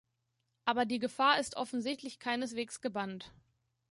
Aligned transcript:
Aber 0.65 0.85
die 0.87 0.97
Gefahr 0.97 1.39
ist 1.39 1.57
offensichtlich 1.57 2.17
keineswegs 2.17 2.81
gebannt. 2.81 3.31